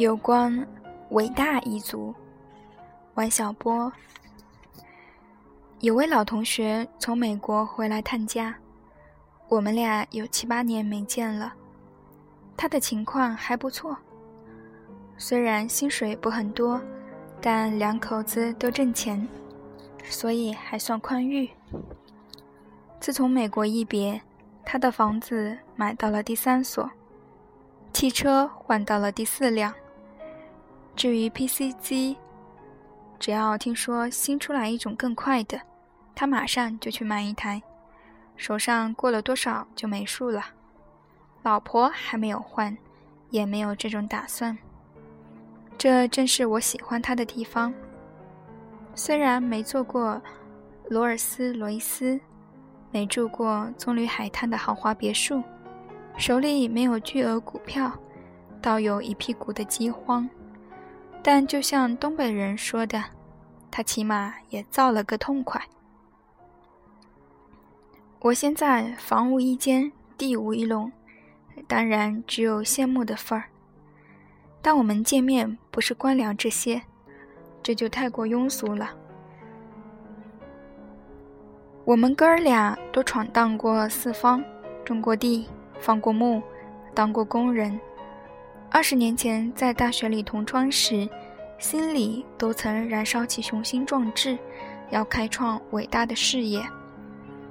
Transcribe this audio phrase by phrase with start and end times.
[0.00, 0.66] 有关
[1.10, 2.14] 伟大一族，
[3.16, 3.92] 王小波。
[5.80, 8.54] 有位老同学从美国回来探家，
[9.46, 11.52] 我们俩有七八年没见了。
[12.56, 13.94] 他的情况还不错，
[15.18, 16.80] 虽然薪水不很多，
[17.38, 19.28] 但两口子都挣钱，
[20.04, 21.50] 所以还算宽裕。
[22.98, 24.18] 自从美国一别，
[24.64, 26.90] 他的房子买到了第三所，
[27.92, 29.70] 汽车换到了第四辆。
[30.96, 32.16] 至于 PC 机，
[33.18, 35.60] 只要听说新出来一种更快的，
[36.14, 37.62] 他马上就去买一台。
[38.36, 40.42] 手上过了多少就没数了。
[41.42, 42.76] 老婆还没有换，
[43.30, 44.56] 也没有这种打算。
[45.78, 47.72] 这正是我喜欢他的地方。
[48.94, 50.20] 虽然没做过
[50.88, 52.20] 罗尔斯罗伊斯，
[52.90, 55.42] 没住过棕榈海滩的豪华别墅，
[56.16, 57.90] 手里没有巨额股票，
[58.60, 60.28] 倒有一屁股的饥荒。
[61.22, 63.02] 但就像东北人说的，
[63.70, 65.60] 他起码也造了个痛快。
[68.20, 70.90] 我现在房无一间，地无一垄，
[71.66, 73.44] 当然只有羡慕的份儿。
[74.62, 76.82] 但我们见面不是官僚这些，
[77.62, 78.90] 这就太过庸俗了。
[81.84, 84.44] 我们哥儿俩都闯荡过四方，
[84.84, 86.42] 种过地，放过牧，
[86.94, 87.78] 当过工人。
[88.72, 91.08] 二十年前在大学里同窗时，
[91.58, 94.38] 心里都曾燃烧起雄心壮志，
[94.90, 96.64] 要开创伟大的事业。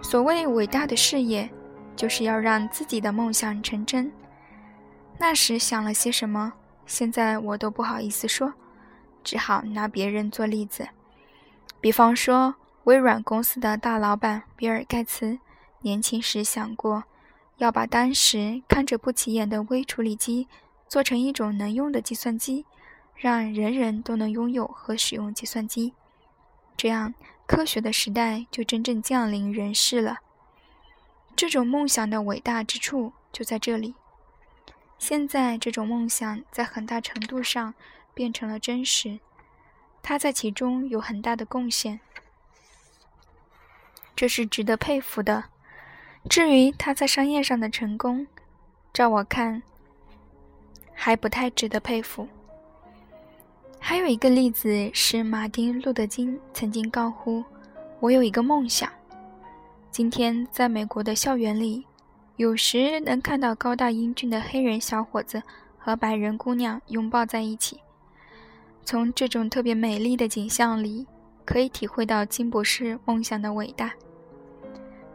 [0.00, 1.50] 所谓伟大的事业，
[1.96, 4.10] 就是要让自己的梦想成真。
[5.18, 6.52] 那时想了些什么，
[6.86, 8.54] 现在我都不好意思说，
[9.24, 10.86] 只好拿别人做例子。
[11.80, 15.40] 比方说，微软公司的大老板比尔·盖茨，
[15.80, 17.02] 年轻时想过
[17.56, 20.46] 要把当时看着不起眼的微处理机。
[20.90, 22.66] 做成一种能用的计算机，
[23.14, 25.94] 让人人都能拥有和使用计算机，
[26.76, 27.14] 这样
[27.46, 30.18] 科学的时代就真正降临人世了。
[31.36, 33.94] 这种梦想的伟大之处就在这里。
[34.98, 37.72] 现在，这种梦想在很大程度上
[38.12, 39.20] 变成了真实，
[40.02, 42.00] 他在其中有很大的贡献，
[44.16, 45.44] 这是值得佩服的。
[46.28, 48.26] 至于他在商业上的成功，
[48.92, 49.62] 照我看。
[51.02, 52.28] 还不太值得佩服。
[53.78, 57.42] 还有一个例子是，马丁·路德·金曾经高呼
[58.00, 58.92] ：“我有一个梦想。”
[59.90, 61.86] 今天，在美国的校园里，
[62.36, 65.42] 有时能看到高大英俊的黑人小伙子
[65.78, 67.80] 和白人姑娘拥抱在一起。
[68.84, 71.06] 从这种特别美丽的景象里，
[71.46, 73.90] 可以体会到金博士梦想的伟大。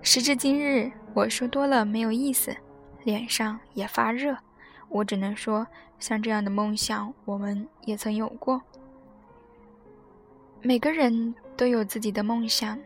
[0.02, 2.56] 时至今日，我说多了没有意思，
[3.04, 4.36] 脸上也发热。
[4.96, 5.68] 我只能说，
[6.00, 8.62] 像这样的梦想，我们也曾有过。
[10.62, 12.80] 每个人都有自己的梦想，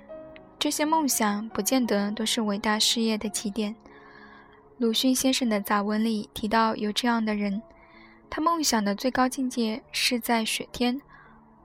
[0.57, 3.75] 这些梦想不见得都是伟大事业的起点。
[4.79, 7.61] 鲁迅先生的杂文里提到，有这样的人，
[8.27, 10.99] 他梦想的最高境界是在雪天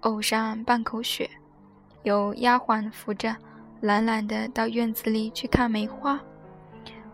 [0.02, 1.30] 呕上半口雪，
[2.02, 3.34] 由丫鬟扶着，
[3.80, 6.20] 懒懒的到院子里去看梅花。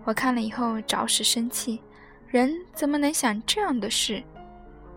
[0.03, 1.81] 我看了以后，着实生气。
[2.31, 4.23] 人怎么能想这样的事？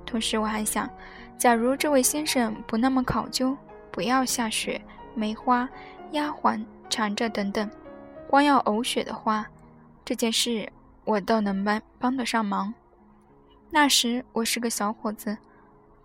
[0.05, 0.87] 同时，我还想，
[1.35, 3.57] 假如这位先生不那么考究，
[3.91, 4.79] 不要下雪、
[5.15, 5.67] 梅花、
[6.11, 7.67] 丫鬟、缠着等等，
[8.29, 9.47] 光要呕血的话，
[10.05, 10.71] 这件事
[11.05, 12.71] 我倒能帮帮得上忙。
[13.71, 15.35] 那时我是个小伙子，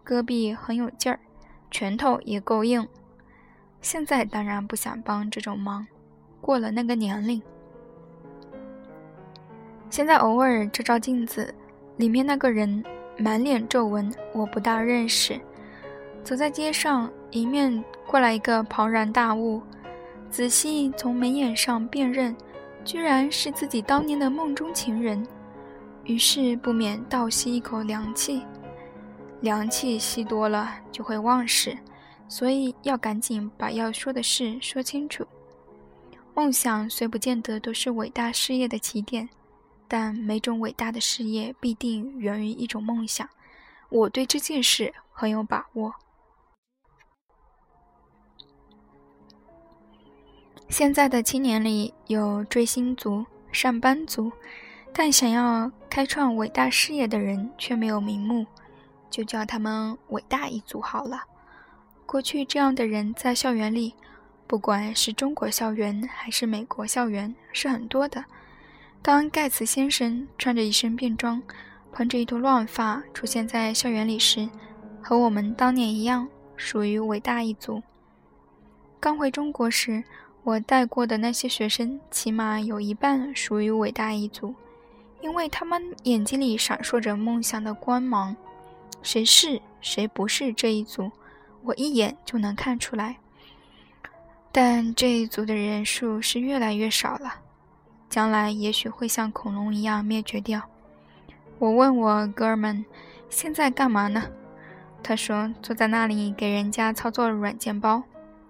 [0.07, 1.21] 胳臂很有劲儿，
[1.71, 2.89] 拳头也够硬。
[3.83, 5.87] 现在当然不想帮这种忙，
[6.41, 7.43] 过了那个年龄。
[9.91, 11.53] 现在偶尔照照镜子，
[11.97, 12.85] 里面那个人
[13.19, 15.41] 满脸皱纹，我不大认识。
[16.23, 19.63] 走在街上，迎面过来一个庞然大物，
[20.31, 22.37] 仔细从眉眼上辨认，
[22.85, 25.27] 居然是自己当年的梦中情人。
[26.05, 28.43] 于是不免倒吸一口凉气，
[29.41, 31.77] 凉气吸多了就会忘事，
[32.29, 35.27] 所以要赶紧把要说的事说清楚。
[36.35, 39.29] 梦想虽不见得都是伟大事业的起点。
[39.89, 43.27] 但每种伟大的事业必定源于一种梦想，
[43.89, 45.95] 我对这件事很有把握。
[50.69, 54.31] 现在的青年里有追星族、上班族，
[54.93, 58.47] 但想要开创伟大事业的人却没有名目，
[59.09, 61.23] 就叫他们“伟大一族”好了。
[62.05, 63.95] 过去这样的人在校园里，
[64.47, 68.23] 不管是中国校园还是美国校园，是很多的。
[69.01, 71.43] 当盖茨先生穿着一身便装，
[71.93, 74.49] 蓬着一头乱发出现在校园里时，
[75.03, 77.83] 和我们当年一样，属于伟大一族。
[79.01, 80.05] 刚回中国时，
[80.43, 84.55] 我带过的那些学生，起码有一半属于伟大一族，
[85.23, 88.37] 因为他们眼睛里闪烁着梦想的光芒。
[89.01, 91.11] 谁是谁不是这一组，
[91.63, 93.17] 我一眼就能看出来。
[94.51, 97.35] 但这一组的人数是越来越少了，
[98.09, 100.63] 将来也许会像恐龙一样灭绝掉。
[101.59, 102.85] 我问我哥们，
[103.29, 104.25] 现在干嘛呢？
[105.03, 108.03] 他说坐在那里给人家操作软件包，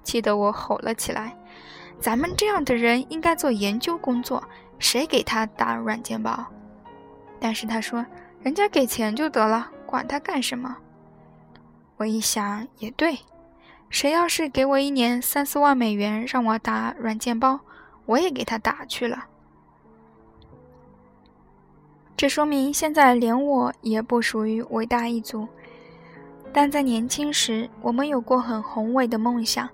[0.02, 1.36] 气得我吼了起来
[2.00, 4.42] ：“咱们这样的人应该做研究工作，
[4.78, 6.46] 谁给他打软件包？”
[7.40, 8.04] 但是他说，
[8.42, 10.76] 人家给钱就得了，管他干什么？
[11.96, 13.18] 我一想也对。
[13.90, 17.60] 谁要是给我一年三四万美元让我打软件包，
[18.04, 19.26] 我也给他打去了。
[22.18, 25.46] 这说明现在连我也不属于伟大一族，
[26.52, 29.68] 但在年轻时，我们有过很宏伟的梦想。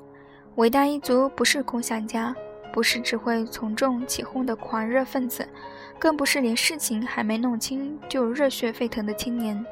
[0.56, 2.36] 伟大一族不是空想家，
[2.70, 5.48] 不是只会从众起哄的狂热分子，
[5.98, 9.64] 更不是连事情还没弄清就热血沸腾的青年。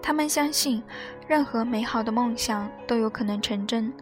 [0.00, 0.82] 他们相信，
[1.26, 3.92] 任何美好的梦想都有可能成真。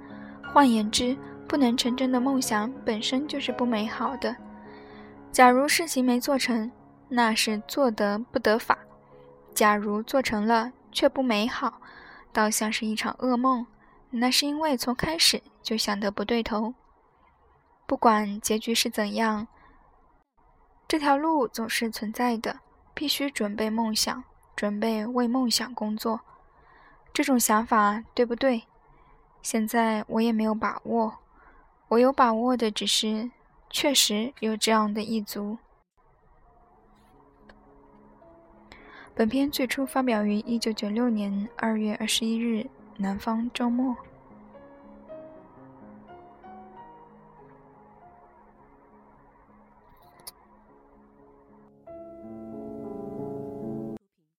[0.53, 1.17] 换言之，
[1.49, 4.37] 不能成真的梦想本身就是不美好的。
[5.33, 6.71] 假如事情没做成，
[7.09, 8.77] 那是做得不得法；
[9.55, 11.81] 假如做成了却不美好，
[12.33, 13.67] 倒像是一场噩梦。
[14.11, 16.75] 那是因为从开始就想得不对头。
[17.87, 19.47] 不管结局是怎样，
[20.89, 22.61] 这条路总是存在的，
[22.95, 24.25] 必须准备梦想。
[24.57, 26.23] 准备为梦想工作，
[27.13, 28.63] 这种想法对不对？
[29.43, 31.19] 现在我也没有把握。
[31.89, 33.31] 我有把握的只是，
[33.69, 35.59] 确实有这样的一族。
[39.17, 42.61] 本片最初发表于一九九六年二月二十一日，
[42.99, 43.95] 《南方周末》。